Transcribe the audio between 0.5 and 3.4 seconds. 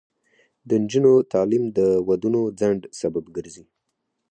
د نجونو تعلیم د ودونو ځنډ سبب